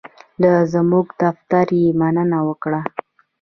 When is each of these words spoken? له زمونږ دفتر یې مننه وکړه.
له 0.41 0.51
زمونږ 0.73 1.07
دفتر 1.21 1.67
یې 1.79 1.85
مننه 1.99 2.39
وکړه. 2.47 2.81